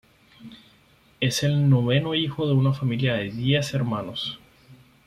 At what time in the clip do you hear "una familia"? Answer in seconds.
2.55-3.13